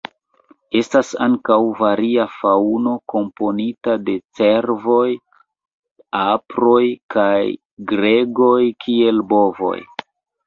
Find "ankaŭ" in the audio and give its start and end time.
1.23-1.57